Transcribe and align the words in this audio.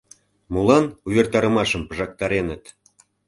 Молан 0.53 0.85
увертарымашым 1.07 1.81
пыжактарынет? 1.87 2.63